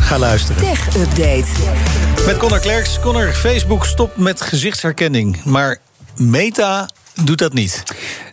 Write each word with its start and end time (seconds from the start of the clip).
Ga 0.00 0.18
luisteren. 0.18 0.62
Tech 0.62 0.96
Update. 0.96 1.46
Met 2.26 2.36
Connor 2.36 2.60
Klerks. 2.60 2.98
Connor, 3.00 3.32
Facebook 3.32 3.84
stopt 3.84 4.16
met 4.16 4.40
gezichtsherkenning. 4.40 5.44
Maar 5.44 5.76
Meta 6.16 6.88
doet 7.24 7.38
dat 7.38 7.52
niet. 7.52 7.82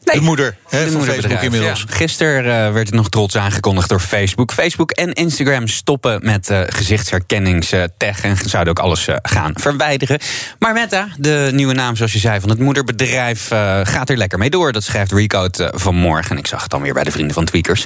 Nee, 0.03 0.15
de 0.15 0.21
moeder 0.21 0.55
hè, 0.69 0.85
de 0.85 0.91
van 0.91 1.03
Facebook 1.03 1.41
inmiddels. 1.41 1.85
ja. 1.87 1.95
Gisteren 1.95 2.43
eh, 2.43 2.73
werd 2.73 2.87
het 2.87 2.95
nog 2.95 3.09
trots 3.09 3.37
aangekondigd 3.37 3.89
door 3.89 3.99
Facebook. 3.99 4.51
Facebook 4.51 4.91
en 4.91 5.13
Instagram 5.13 5.67
stoppen 5.67 6.19
met 6.23 6.49
uh, 6.49 6.61
gezichtsherkenningstech... 6.67 8.23
en 8.23 8.37
zouden 8.45 8.77
ook 8.77 8.83
alles 8.83 9.07
uh, 9.07 9.15
gaan 9.21 9.51
verwijderen. 9.55 10.19
Maar 10.59 10.73
Meta, 10.73 11.07
de 11.17 11.49
nieuwe 11.53 11.73
naam 11.73 11.95
zoals 11.95 12.13
je 12.13 12.19
zei 12.19 12.39
van 12.39 12.49
het 12.49 12.59
moederbedrijf... 12.59 13.47
Gaat 13.83 14.09
er 14.09 14.17
lekker 14.17 14.37
mee 14.37 14.49
door. 14.49 14.71
Dat 14.71 14.83
schrijft 14.83 15.11
Recode 15.11 15.71
vanmorgen. 15.75 16.31
En 16.31 16.37
ik 16.37 16.47
zag 16.47 16.61
het 16.61 16.71
dan 16.71 16.81
weer 16.81 16.93
bij 16.93 17.03
de 17.03 17.11
vrienden 17.11 17.33
van 17.33 17.45
Tweakers. 17.45 17.85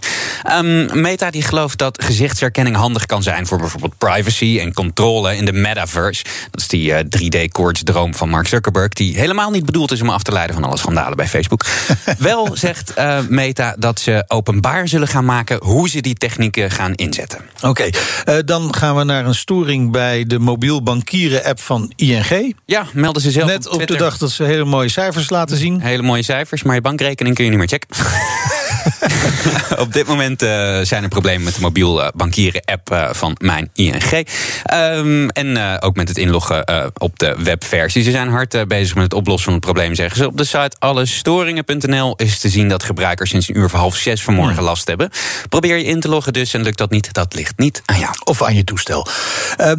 Um, 0.51 1.01
Meta 1.01 1.31
die 1.31 1.41
gelooft 1.41 1.77
dat 1.77 2.03
gezichtsherkenning 2.03 2.75
handig 2.75 3.05
kan 3.05 3.23
zijn... 3.23 3.47
voor 3.47 3.57
bijvoorbeeld 3.57 3.97
privacy 3.97 4.59
en 4.61 4.73
controle 4.73 5.35
in 5.35 5.45
de 5.45 5.53
metaverse. 5.53 6.23
Dat 6.51 6.61
is 6.61 6.67
die 6.67 6.93
3D-koortsdroom 6.93 8.15
van 8.15 8.29
Mark 8.29 8.47
Zuckerberg... 8.47 8.93
die 8.93 9.17
helemaal 9.17 9.51
niet 9.51 9.65
bedoeld 9.65 9.91
is 9.91 10.01
om 10.01 10.09
af 10.09 10.23
te 10.23 10.31
leiden 10.31 10.55
van 10.55 10.63
alle 10.63 10.77
schandalen 10.87 11.17
bij 11.17 11.27
Facebook. 11.27 11.65
Wel 12.17 12.49
zegt 12.53 12.93
uh, 12.97 13.19
Meta 13.27 13.75
dat 13.79 13.99
ze 13.99 14.23
openbaar 14.27 14.87
zullen 14.87 15.07
gaan 15.07 15.25
maken 15.25 15.63
hoe 15.63 15.89
ze 15.89 16.01
die 16.01 16.15
technieken 16.15 16.71
gaan 16.71 16.93
inzetten. 16.93 17.39
Oké, 17.55 17.67
okay, 17.67 17.93
uh, 18.25 18.35
dan 18.45 18.75
gaan 18.75 18.95
we 18.95 19.03
naar 19.03 19.25
een 19.25 19.35
storing 19.35 19.91
bij 19.91 20.23
de 20.25 20.39
mobiel 20.39 20.83
bankieren 20.83 21.43
app 21.43 21.59
van 21.59 21.91
ING. 21.95 22.55
Ja, 22.65 22.85
melden 22.93 23.21
ze 23.21 23.31
zelf. 23.31 23.47
Net 23.47 23.67
op, 23.67 23.81
op, 23.81 23.87
de 23.87 23.97
dag 23.97 24.17
dat 24.17 24.31
ze 24.31 24.43
hele 24.43 24.65
mooie 24.65 24.89
cijfers 24.89 25.29
laten 25.29 25.57
zien. 25.57 25.81
Hele 25.81 26.03
mooie 26.03 26.23
cijfers, 26.23 26.63
maar 26.63 26.75
je 26.75 26.81
bankrekening 26.81 27.35
kun 27.35 27.43
je 27.43 27.49
niet 27.49 27.59
meer 27.59 27.67
checken. 27.67 27.89
op 29.85 29.93
dit 29.93 30.07
moment 30.07 30.43
uh, 30.43 30.79
zijn 30.81 31.03
er 31.03 31.09
problemen 31.09 31.43
met 31.43 31.55
de 31.55 31.61
mobiel 31.61 32.01
uh, 32.01 32.07
bankieren 32.15 32.61
app 32.65 32.91
uh, 32.91 33.09
van 33.11 33.35
mijn 33.39 33.69
ING. 33.73 34.27
Um, 34.73 35.29
en 35.29 35.81
ook 35.81 35.95
met 35.95 36.07
het 36.07 36.17
inloggen 36.17 36.91
op 36.97 37.19
de 37.19 37.35
webversie. 37.43 38.03
Ze 38.03 38.11
zijn 38.11 38.29
hard 38.29 38.67
bezig 38.67 38.95
met 38.95 39.03
het 39.03 39.13
oplossen 39.13 39.43
van 39.43 39.53
het 39.53 39.63
probleem, 39.63 39.95
zeggen 39.95 40.17
ze. 40.17 40.27
Op 40.27 40.37
de 40.37 40.43
site 40.43 40.75
allestoringen.nl 40.79 42.15
is 42.15 42.39
te 42.39 42.49
zien 42.49 42.69
dat 42.69 42.83
gebruikers 42.83 43.29
sinds 43.29 43.49
een 43.49 43.57
uur 43.57 43.69
voor 43.69 43.79
half 43.79 43.95
zes 43.95 44.23
vanmorgen 44.23 44.63
last 44.63 44.87
hebben. 44.87 45.09
Probeer 45.49 45.77
je 45.77 45.83
in 45.83 45.99
te 45.99 46.09
loggen 46.09 46.33
dus 46.33 46.53
en 46.53 46.63
lukt 46.63 46.77
dat 46.77 46.89
niet, 46.89 47.13
dat 47.13 47.33
ligt 47.33 47.57
niet 47.57 47.81
aan 47.85 47.99
jou. 47.99 48.13
Of 48.23 48.41
aan 48.41 48.55
je 48.55 48.63
toestel. 48.63 49.07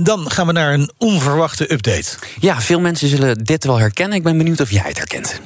dan 0.00 0.30
gaan 0.30 0.46
we 0.46 0.52
naar 0.52 0.72
een 0.72 0.90
onverwachte 0.98 1.72
update. 1.72 2.08
Ja, 2.40 2.60
veel 2.60 2.80
mensen 2.80 3.08
zullen 3.08 3.44
dit 3.44 3.64
wel 3.64 3.78
herkennen. 3.78 4.16
Ik 4.16 4.22
ben 4.22 4.38
benieuwd 4.38 4.60
of 4.60 4.70
jij 4.70 4.84
het 4.86 4.96
herkent. 4.96 5.40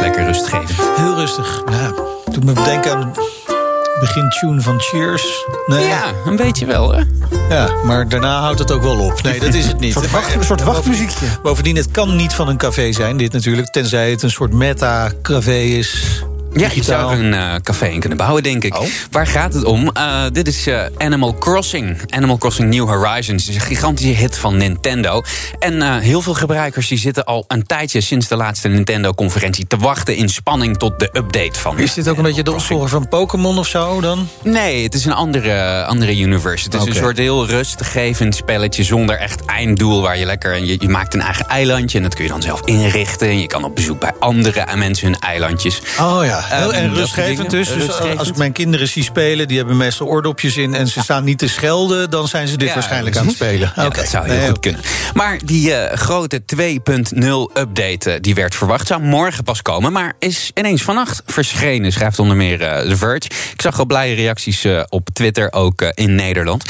Lekker 0.00 0.24
rustgevend. 0.24 0.96
Heel 0.96 1.14
rustig. 1.14 1.62
Ja, 1.70 1.92
doet 2.32 2.44
me 2.44 2.52
denken 2.52 2.92
aan 2.92 3.12
het 3.14 4.00
begintune 4.00 4.60
van 4.60 4.80
Cheers. 4.80 5.44
Nee. 5.66 5.86
Ja, 5.86 6.04
een 6.26 6.36
beetje 6.36 6.66
wel, 6.66 6.92
hè? 6.92 7.02
Ja, 7.48 7.68
maar 7.84 8.08
daarna 8.08 8.40
houdt 8.40 8.58
het 8.58 8.72
ook 8.72 8.82
wel 8.82 8.98
op. 8.98 9.22
Nee, 9.22 9.40
dat 9.40 9.54
is 9.54 9.66
het 9.66 9.80
niet. 9.80 9.94
Een 9.96 10.00
soort, 10.02 10.12
wacht, 10.12 10.34
een 10.34 10.44
soort 10.44 10.62
wachtmuziekje. 10.62 11.26
Bovendien, 11.42 11.76
het 11.76 11.90
kan 11.90 12.16
niet 12.16 12.34
van 12.34 12.48
een 12.48 12.56
café 12.56 12.92
zijn, 12.92 13.16
dit 13.16 13.32
natuurlijk. 13.32 13.68
Tenzij 13.68 14.10
het 14.10 14.22
een 14.22 14.30
soort 14.30 14.52
meta-café 14.52 15.58
is. 15.58 16.22
Ja, 16.58 16.68
je 16.74 16.82
zou 16.82 17.12
er 17.12 17.18
een 17.18 17.32
uh, 17.32 17.54
café 17.62 17.86
in 17.86 18.00
kunnen 18.00 18.18
bouwen, 18.18 18.42
denk 18.42 18.64
ik. 18.64 18.78
Oh. 18.78 18.86
Waar 19.10 19.26
gaat 19.26 19.54
het 19.54 19.64
om? 19.64 19.90
Uh, 19.96 20.22
dit 20.32 20.48
is 20.48 20.66
uh, 20.66 20.80
Animal 20.96 21.34
Crossing. 21.34 22.00
Animal 22.08 22.38
Crossing 22.38 22.74
New 22.74 22.88
Horizons 22.88 23.48
is 23.48 23.54
een 23.54 23.60
gigantische 23.60 24.12
hit 24.12 24.38
van 24.38 24.56
Nintendo. 24.56 25.22
En 25.58 26.00
heel 26.00 26.22
veel 26.22 26.34
gebruikers 26.34 26.88
die 26.88 26.98
zitten 26.98 27.24
al 27.24 27.44
een 27.48 27.66
tijdje 27.66 28.00
sinds 28.00 28.28
de 28.28 28.36
laatste 28.36 28.68
Nintendo-conferentie 28.68 29.66
te 29.66 29.76
wachten 29.76 30.16
in 30.16 30.28
spanning 30.28 30.76
tot 30.76 30.98
de 30.98 31.10
update 31.12 31.58
van. 31.58 31.78
Is 31.78 31.94
dit 31.94 32.08
ook 32.08 32.16
een 32.16 32.22
beetje 32.22 32.42
de 32.42 32.52
opvolger 32.52 32.88
van 32.88 33.08
Pokémon 33.08 33.58
of 33.58 33.66
zo 33.66 34.00
dan? 34.00 34.28
Nee, 34.42 34.82
het 34.82 34.94
is 34.94 35.04
een 35.04 35.12
andere, 35.12 35.84
andere 35.84 36.18
universe. 36.18 36.64
Het 36.64 36.74
is 36.74 36.80
okay. 36.80 36.92
een 36.94 37.00
soort 37.00 37.18
heel 37.18 37.46
rustgevend 37.46 38.34
spelletje 38.34 38.84
zonder 38.84 39.16
echt 39.16 39.44
einddoel. 39.44 40.02
Waar 40.02 40.18
je 40.18 40.24
lekker. 40.24 40.64
Je, 40.64 40.76
je 40.80 40.88
maakt 40.88 41.14
een 41.14 41.22
eigen 41.22 41.48
eilandje 41.48 41.96
en 41.96 42.04
dat 42.04 42.14
kun 42.14 42.24
je 42.24 42.30
dan 42.30 42.42
zelf 42.42 42.60
inrichten. 42.64 43.28
En 43.28 43.40
je 43.40 43.46
kan 43.46 43.64
op 43.64 43.74
bezoek 43.74 44.00
bij 44.00 44.12
andere 44.18 44.66
mensen 44.76 45.06
hun 45.06 45.18
eilandjes. 45.18 45.82
Oh 46.00 46.24
ja. 46.24 46.46
Heel 46.48 46.72
en 46.72 46.94
rustgevend 46.94 47.50
dus. 47.50 47.68
dus 47.68 47.76
rustgevend. 47.76 48.18
als 48.18 48.28
ik 48.28 48.36
mijn 48.36 48.52
kinderen 48.52 48.88
zie 48.88 49.02
spelen, 49.02 49.48
die 49.48 49.56
hebben 49.56 49.76
meestal 49.76 50.06
oordopjes 50.06 50.56
in... 50.56 50.74
en 50.74 50.88
ze 50.88 51.00
staan 51.00 51.24
niet 51.24 51.38
te 51.38 51.48
schelden, 51.48 52.10
dan 52.10 52.28
zijn 52.28 52.48
ze 52.48 52.56
dit 52.56 52.74
waarschijnlijk 52.74 53.16
aan 53.16 53.26
het 53.26 53.34
spelen. 53.34 53.72
Ja, 53.76 53.86
okay. 53.86 54.02
dat 54.02 54.10
zou 54.10 54.26
heel 54.28 54.36
nee, 54.36 54.48
goed 54.48 54.60
kunnen. 54.60 54.80
Maar 55.14 55.38
die 55.44 55.70
uh, 55.70 55.92
grote 55.92 56.42
2.0-update 56.56 58.10
uh, 58.10 58.16
die 58.20 58.34
werd 58.34 58.54
verwacht, 58.54 58.86
zou 58.86 59.02
morgen 59.02 59.44
pas 59.44 59.62
komen... 59.62 59.92
maar 59.92 60.12
is 60.18 60.50
ineens 60.54 60.82
vannacht 60.82 61.22
verschenen, 61.26 61.92
schrijft 61.92 62.18
onder 62.18 62.36
meer 62.36 62.60
uh, 62.60 62.78
The 62.78 62.96
Verge. 62.96 63.28
Ik 63.52 63.62
zag 63.62 63.78
al 63.78 63.86
blije 63.86 64.14
reacties 64.14 64.66
op 64.88 65.08
Twitter, 65.12 65.52
ook 65.52 65.82
in 65.94 66.14
Nederland. 66.14 66.64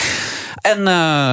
En 0.60 0.78
uh, 0.78 0.84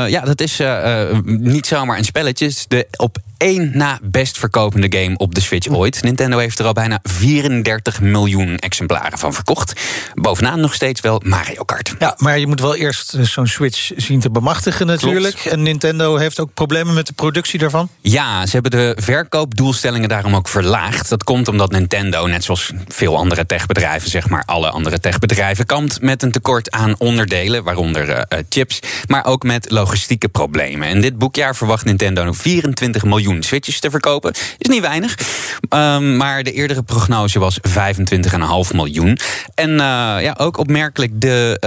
ja, 0.08 0.22
dat 0.22 0.42
is 0.42 0.60
uh, 0.60 0.68
uh, 0.68 1.20
niet 1.24 1.68
zomaar 1.68 1.98
een 1.98 2.04
spelletje. 2.04 2.46
Het 2.46 2.56
is 2.56 2.66
de 2.68 2.88
op 2.96 3.18
één 3.38 3.72
na 3.74 4.00
best 4.02 4.38
verkopende 4.38 5.00
game 5.00 5.18
op 5.18 5.36
de 5.36 5.42
Switch 5.42 5.68
ooit. 5.68 6.04
Nintendo 6.04 6.38
heeft 6.38 6.60
er 6.60 6.66
al 6.66 6.74
bijna 6.74 7.00
34 7.04 8.02
miljoen 8.02 8.58
exemplaren 8.58 9.18
van 9.18 9.34
verkocht. 9.34 9.82
Bovenaan 10.14 10.60
nog 10.60 10.74
steeds 10.74 11.02
wel 11.02 11.22
Mario 11.26 11.64
Kart. 11.64 11.96
Ja, 12.00 12.14
maar 12.18 12.40
je 12.40 12.48
moet 12.48 12.60
wel 12.60 12.76
eerst 12.76 13.18
zo'n 13.22 13.48
Switch 13.48 13.92
zien 13.96 14.20
te 14.20 14.30
bemachtigen 14.30 14.86
natuurlijk. 14.86 15.36
Klopt. 15.36 15.56
En 15.56 15.62
Nintendo 15.62 16.16
heeft 16.16 16.40
ook 16.40 16.54
problemen 16.54 16.94
met 16.94 17.08
de 17.08 17.14
productie 17.14 17.60
daarvan? 17.60 17.90
Ja, 18.02 18.46
ze 18.46 18.52
hebben 18.52 18.72
de 18.72 18.98
verkoopdoelstellingen 19.02 20.10
daarom 20.10 20.36
ook 20.36 20.48
verlaagd. 20.48 21.10
Dat 21.10 21.24
komt 21.24 21.48
omdat 21.48 21.72
Nintendo, 21.72 22.28
net 22.28 22.44
zoals 22.44 22.72
veel 22.88 23.18
andere 23.18 23.46
techbedrijven... 23.46 24.10
zeg 24.10 24.30
maar 24.30 24.44
alle 24.46 24.70
andere 24.70 25.00
techbedrijven... 25.00 25.66
kampt 25.66 26.02
met 26.02 26.24
een 26.24 26.32
tekort 26.32 26.72
aan 26.72 26.96
onderdelen, 26.98 27.64
waaronder 27.64 28.10
uh, 28.10 28.40
chips... 28.50 28.80
maar 29.16 29.26
ook 29.26 29.44
met 29.44 29.72
logistieke 29.72 30.28
problemen. 30.28 30.88
En 30.88 31.02
dit 31.02 31.18
boekjaar 31.18 31.56
verwacht 31.56 31.86
Nintendo 31.86 32.24
nog 32.24 32.38
24 32.38 33.04
miljoen 33.04 33.44
switches 33.44 33.80
te 33.80 33.90
verkopen. 33.90 34.34
Is 34.58 34.68
niet 34.68 34.82
weinig. 34.82 35.18
Um, 35.70 36.18
maar 36.18 36.44
de 36.44 36.52
eerdere 36.52 36.84
prognose 36.84 37.40
was 37.40 37.60
25,5 37.70 38.76
miljoen. 38.76 39.18
En 39.54 39.70
uh, 39.70 39.78
ja, 40.22 40.36
ook 40.38 40.58
opmerkelijk 40.58 41.22
de 41.22 41.58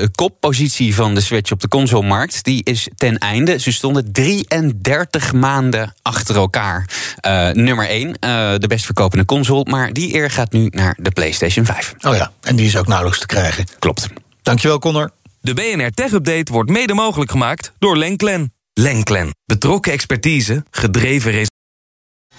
uh, 0.00 0.06
koppositie 0.14 0.94
van 0.94 1.14
de 1.14 1.20
Switch 1.20 1.52
op 1.52 1.60
de 1.60 1.68
consolemarkt. 1.68 2.44
Die 2.44 2.64
is 2.64 2.88
ten 2.96 3.18
einde. 3.18 3.58
Ze 3.58 3.72
stonden 3.72 4.12
33 4.12 5.32
maanden 5.32 5.94
achter 6.02 6.36
elkaar. 6.36 6.88
Uh, 7.26 7.50
nummer 7.50 7.88
1, 7.88 8.12
de 8.60 8.66
best 8.68 8.84
verkopende 8.84 9.24
console. 9.24 9.64
Maar 9.68 9.92
die 9.92 10.14
eer 10.14 10.30
gaat 10.30 10.52
nu 10.52 10.68
naar 10.70 10.96
de 11.00 11.10
PlayStation 11.10 11.64
5. 11.64 11.94
Oh 12.00 12.16
ja, 12.16 12.30
en 12.40 12.56
die 12.56 12.66
is 12.66 12.76
ook 12.76 12.86
nauwelijks 12.86 13.20
te 13.20 13.26
krijgen. 13.26 13.66
Klopt. 13.78 14.08
Dankjewel, 14.42 14.78
Connor. 14.78 15.10
De 15.42 15.54
BNR 15.54 15.90
Tech 15.90 16.12
Update 16.12 16.52
wordt 16.52 16.70
mede 16.70 16.94
mogelijk 16.94 17.30
gemaakt 17.30 17.72
door 17.78 17.96
Lenklen. 17.96 18.54
Lenklen. 18.72 19.30
Betrokken 19.46 19.92
expertise, 19.92 20.64
gedreven 20.70 21.30
resultaten. 21.30 21.49